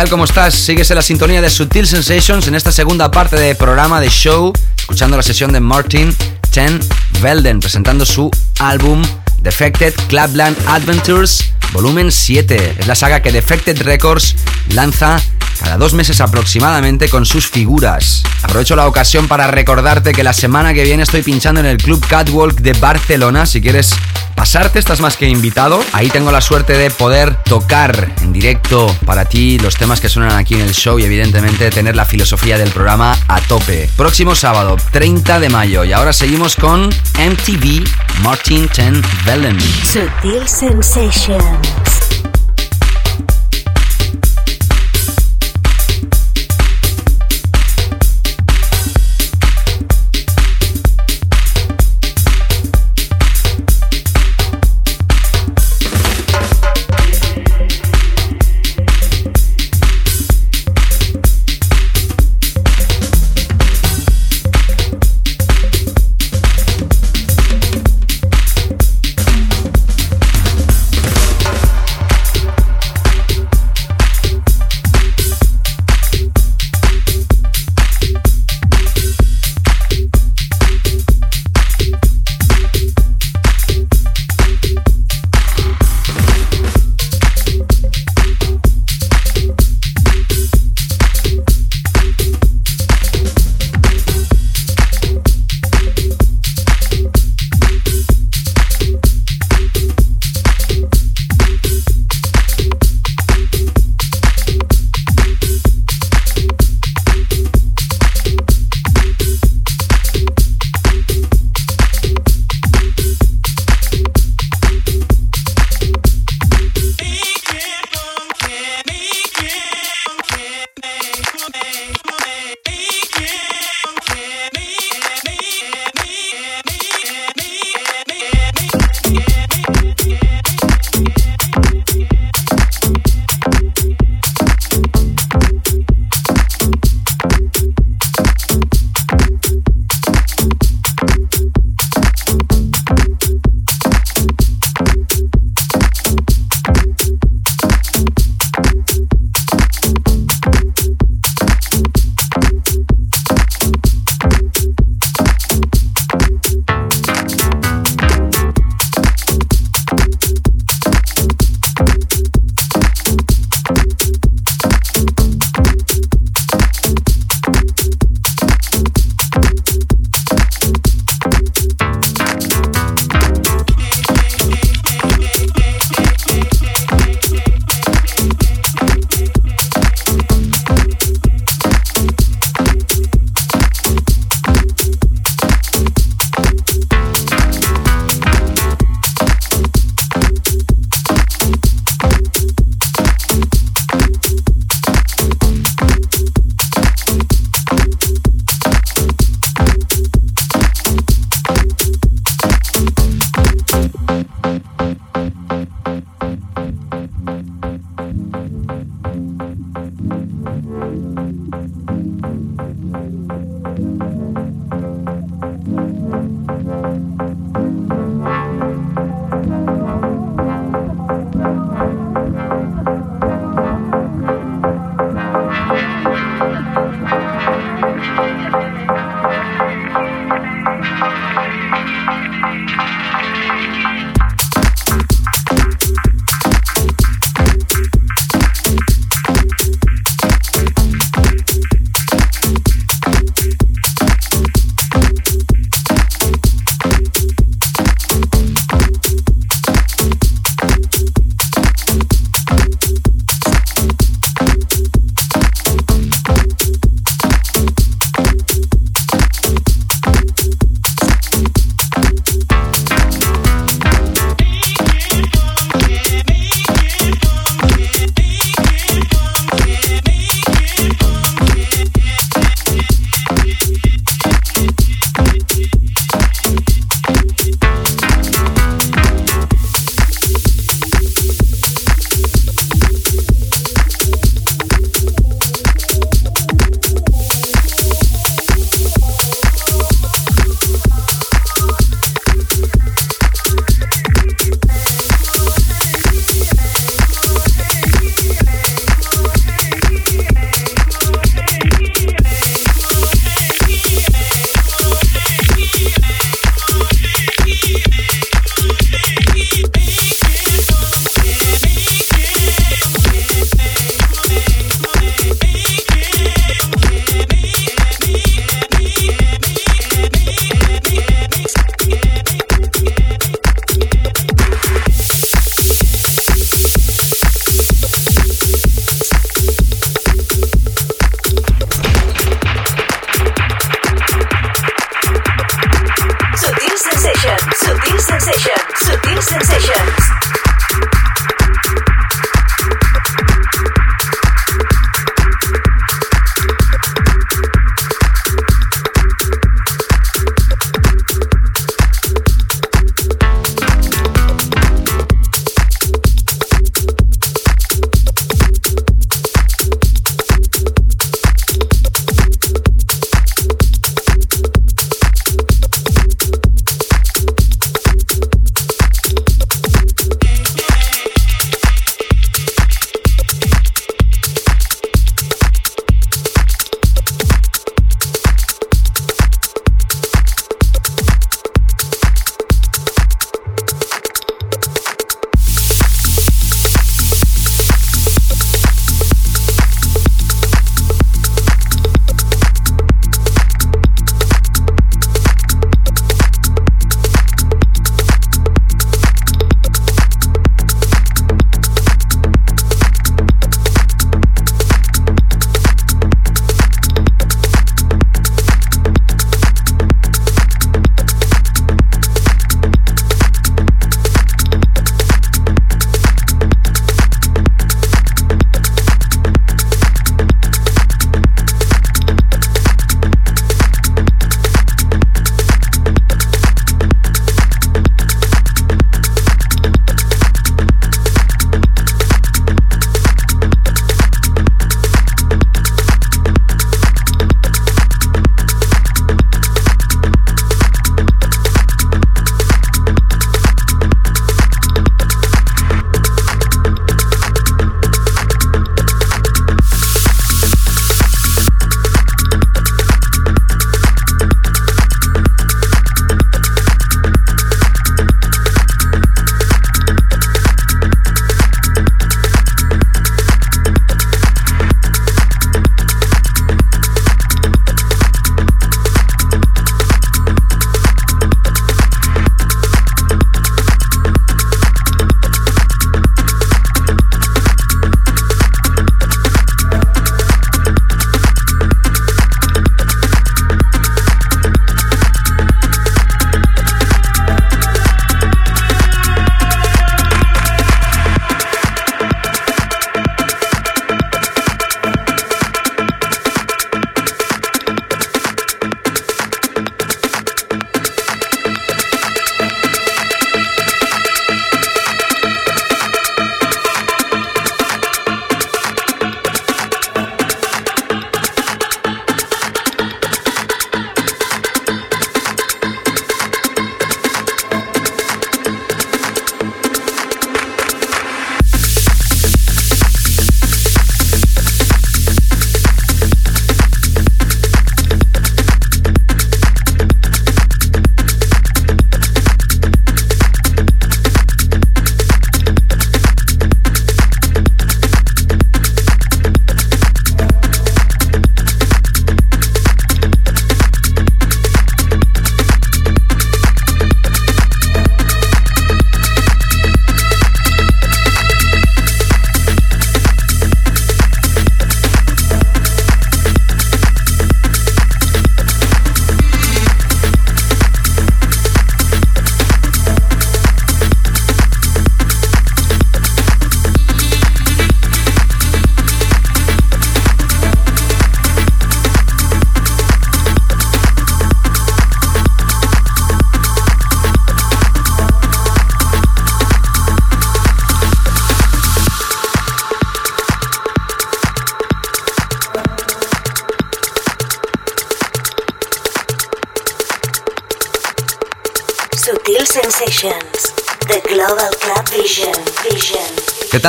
[0.00, 0.08] tal?
[0.08, 0.54] ¿Cómo estás?
[0.54, 4.50] Sigues en la sintonía de Sutil Sensations en esta segunda parte de programa de show,
[4.78, 6.16] escuchando la sesión de Martin
[6.50, 6.80] Ten
[7.20, 9.02] Velden presentando su álbum
[9.42, 12.76] Defected Clubland Adventures Volumen 7.
[12.78, 14.36] Es la saga que Defected Records
[14.70, 15.20] lanza
[15.60, 18.22] cada dos meses aproximadamente con sus figuras.
[18.42, 22.04] Aprovecho la ocasión para recordarte que la semana que viene estoy pinchando en el Club
[22.06, 23.44] Catwalk de Barcelona.
[23.44, 23.94] Si quieres
[24.34, 25.84] pasarte, estás más que invitado.
[25.92, 30.36] Ahí tengo la suerte de poder tocar en directo para ti los temas que suenan
[30.36, 33.90] aquí en el show y evidentemente tener la filosofía del programa a tope.
[33.96, 35.84] Próximo sábado, 30 de mayo.
[35.84, 37.84] Y ahora seguimos con MTV
[38.22, 39.60] Martin Ten Vellen.
[39.60, 41.79] Sutil Sensations.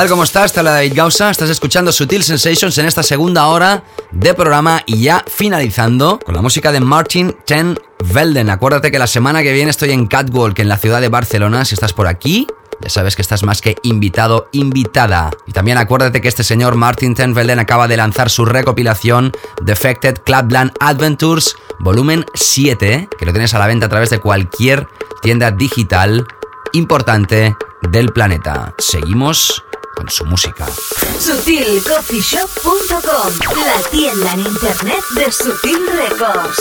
[0.02, 0.08] Tal?
[0.08, 0.52] ¿Cómo estás?
[0.52, 1.30] Te habla David Gausa.
[1.30, 6.42] Estás escuchando Sutil Sensations en esta segunda hora de programa y ya finalizando con la
[6.42, 7.78] música de Martin Ten
[8.12, 8.50] Velden.
[8.50, 11.64] Acuérdate que la semana que viene estoy en Catwalk en la ciudad de Barcelona.
[11.64, 12.48] Si estás por aquí,
[12.80, 15.30] ya sabes que estás más que invitado, invitada.
[15.46, 19.30] Y también acuérdate que este señor Martin Ten Velden acaba de lanzar su recopilación
[19.62, 24.88] Defected Clubland Adventures volumen 7, que lo tienes a la venta a través de cualquier
[25.22, 26.26] tienda digital
[26.72, 28.74] importante del planeta.
[28.78, 29.62] Seguimos
[29.94, 30.66] con su música.
[31.18, 36.58] SutilCoffeeShop.com La tienda en internet de Sutil Records.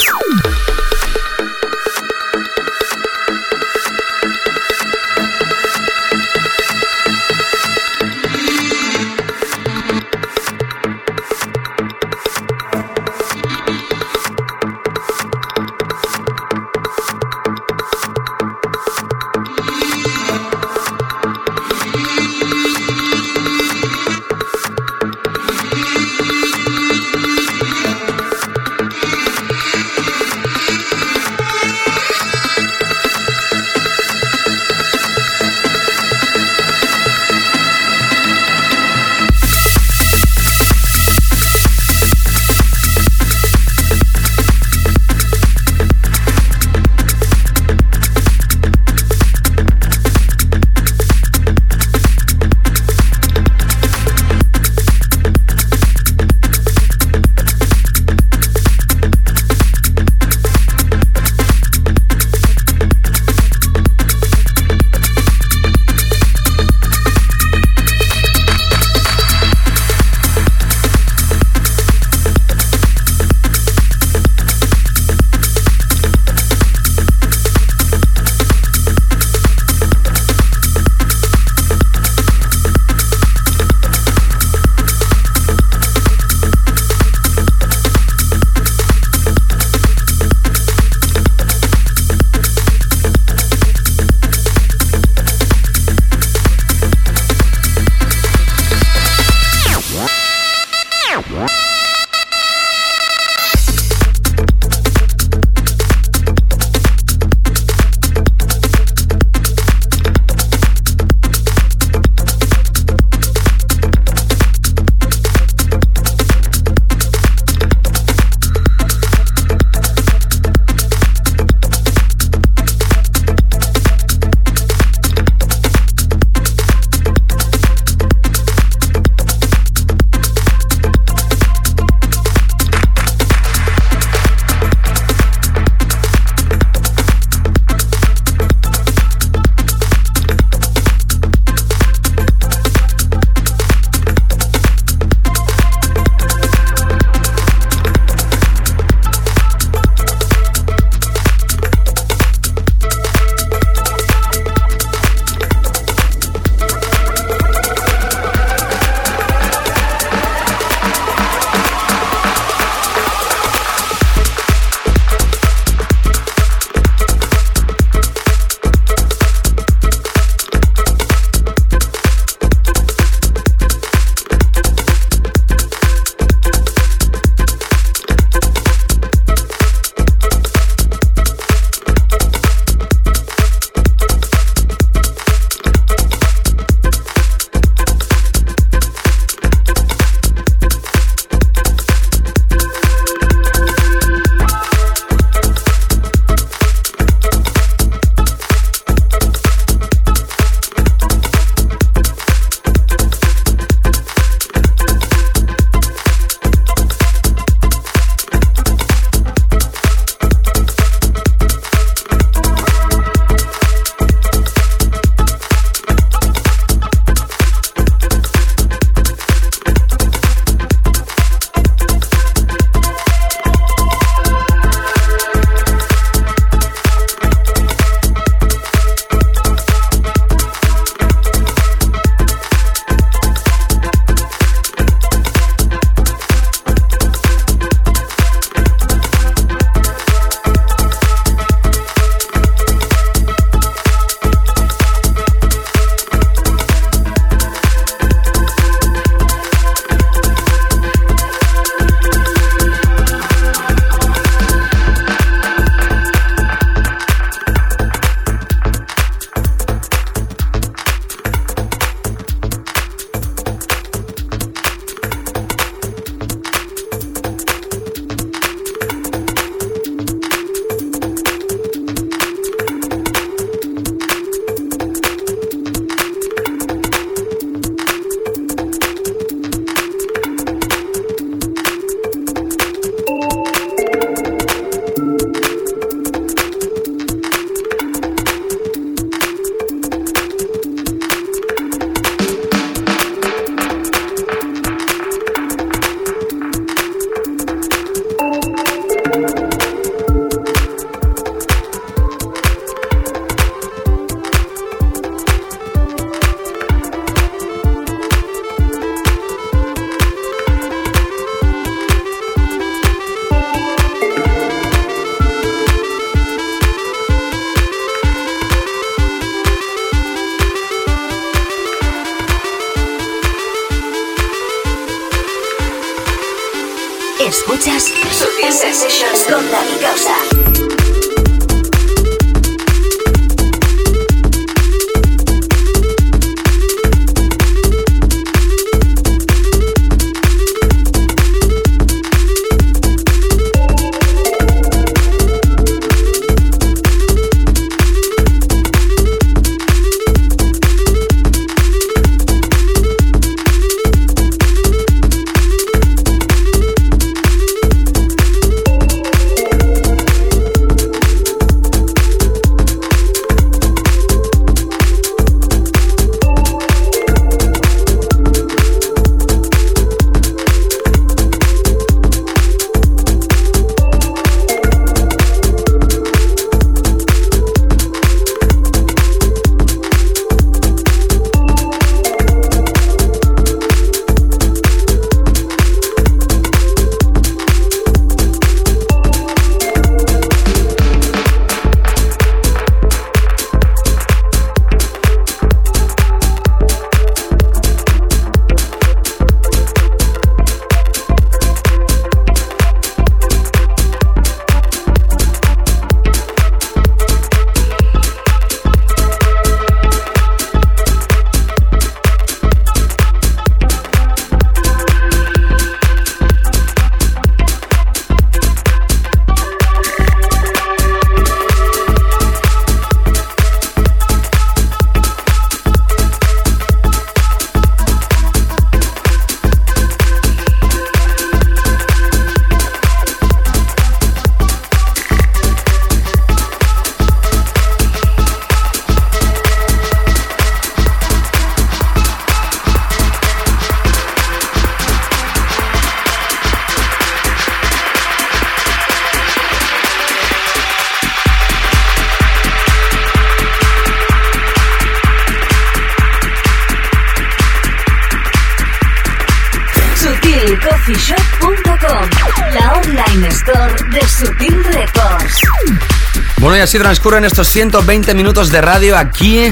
[466.61, 469.51] Y así transcurren estos 120 minutos de radio aquí.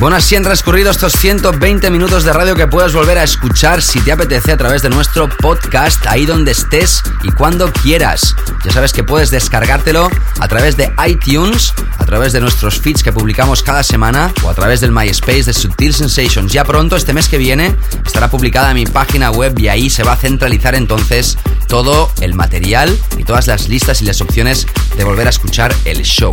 [0.00, 4.00] Bueno, así han transcurrido estos 120 minutos de radio que puedes volver a escuchar si
[4.00, 8.34] te apetece a través de nuestro podcast, ahí donde estés y cuando quieras.
[8.64, 13.12] Ya sabes que puedes descargártelo a través de iTunes, a través de nuestros feeds que
[13.12, 16.52] publicamos cada semana o a través del MySpace de Subtil Sensations.
[16.52, 20.14] Ya pronto, este mes que viene, estará publicada mi página web y ahí se va
[20.14, 21.38] a centralizar entonces
[21.68, 24.66] todo el material y todas las listas y las opciones
[24.96, 26.32] de volver a escuchar el show.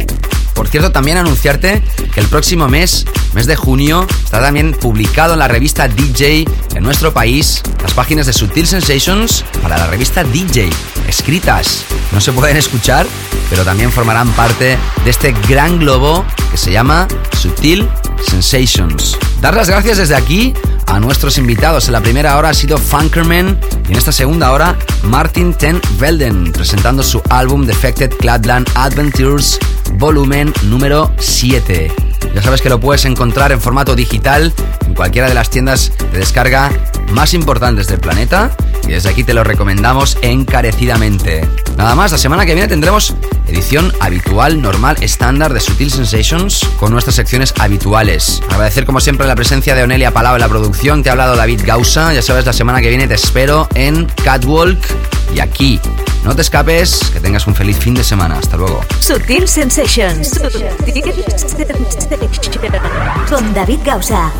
[0.56, 1.84] Por cierto, también anunciarte
[2.14, 6.84] que el próximo mes, mes de junio, estará también publicado en la revista DJ en
[6.84, 10.70] nuestro país las páginas de Sutil Sensations para la revista DJ,
[11.08, 11.84] escritas.
[12.14, 13.06] No se pueden escuchar,
[13.50, 17.08] pero también formarán parte de este gran globo que se llama
[17.38, 17.88] Sutil
[18.26, 19.18] Sensations.
[19.42, 20.54] Dar las gracias desde aquí
[20.88, 21.88] a nuestros invitados.
[21.88, 26.52] En la primera hora ha sido Funkerman y en esta segunda hora Martin Ten Velden
[26.52, 29.60] presentando su álbum Defected Cladland Adventures
[29.94, 31.92] volumen número 7.
[32.34, 34.54] Ya sabes que lo puedes encontrar en formato digital
[34.86, 36.72] en cualquiera de las tiendas de descarga
[37.12, 41.48] más importantes del planeta y desde aquí te lo recomendamos encarecidamente.
[41.78, 43.16] Nada más, la semana que viene tendremos
[43.56, 48.42] edición habitual, normal, estándar de Sutil Sensations con nuestras secciones habituales.
[48.50, 51.62] Agradecer como siempre la presencia de Onelia Palau en la producción, te ha hablado David
[51.64, 54.86] Gausa, ya sabes, la semana que viene te espero en Catwalk
[55.34, 55.80] y aquí.
[56.26, 58.38] No te escapes, que tengas un feliz fin de semana.
[58.40, 58.82] Hasta luego.
[59.00, 60.40] Sutil Sensations.
[63.30, 64.32] Con David Gausa.